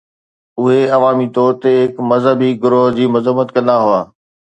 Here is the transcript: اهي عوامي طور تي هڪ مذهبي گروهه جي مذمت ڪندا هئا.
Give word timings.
اهي 0.59 0.79
عوامي 0.95 1.27
طور 1.37 1.51
تي 1.65 1.73
هڪ 1.83 1.95
مذهبي 2.11 2.49
گروهه 2.67 2.91
جي 2.99 3.05
مذمت 3.19 3.47
ڪندا 3.59 3.75
هئا. 3.87 4.01